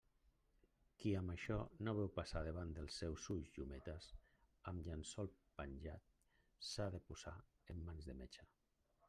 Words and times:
Qui 1.01 1.09
amb 1.17 1.33
això 1.33 1.57
no 1.87 1.93
veu 1.99 2.09
passar 2.15 2.41
davant 2.47 2.71
dels 2.77 2.97
seus 3.03 3.27
ulls 3.35 3.51
llumetes 3.59 4.09
amb 4.73 4.85
llençol 4.89 5.31
penjat, 5.61 6.11
s'ha 6.71 6.91
de 6.99 7.05
posar 7.13 7.37
en 7.77 7.87
mans 7.91 8.11
de 8.11 8.19
metge. 8.25 8.51